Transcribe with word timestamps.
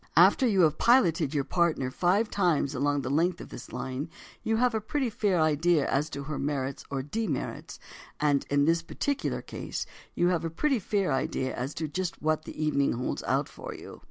After 0.17 0.47
you 0.47 0.61
have 0.61 0.79
piloted 0.79 1.35
your 1.35 1.43
partner 1.43 1.91
five 1.91 2.31
times 2.31 2.73
along 2.73 3.01
the 3.01 3.09
length 3.11 3.39
of 3.39 3.49
this 3.49 3.71
line 3.71 4.09
you 4.41 4.55
have 4.55 4.73
a 4.73 4.81
pretty 4.81 5.11
fair 5.11 5.39
idea 5.39 5.87
as 5.87 6.09
to 6.09 6.23
her 6.23 6.39
merits 6.39 6.83
or 6.89 7.03
demerits, 7.03 7.77
and, 8.19 8.43
in 8.49 8.65
this 8.65 8.81
particular 8.81 9.43
case, 9.43 9.85
you 10.15 10.29
have 10.29 10.43
a 10.43 10.49
pretty 10.49 10.79
fair 10.79 11.11
idea 11.11 11.53
as 11.55 11.75
to 11.75 11.87
just 11.87 12.19
what 12.19 12.45
the 12.45 12.65
evening 12.65 12.93
holds 12.93 13.21
out 13.27 13.47
for 13.47 13.75
you. 13.75 13.99